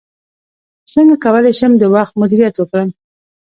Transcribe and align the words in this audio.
څنګه 0.93 1.15
کولی 1.25 1.51
شم 1.59 1.71
د 1.77 1.83
وخت 1.95 2.13
مدیریت 2.21 2.55
وکړم 2.57 2.89